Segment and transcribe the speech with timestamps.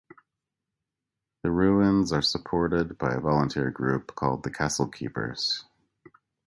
[1.43, 5.63] The ruins are supported by a volunteer group called the Castle Keepers.